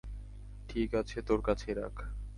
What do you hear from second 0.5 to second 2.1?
ঠিক আছে, তোর কাছেই রাখ।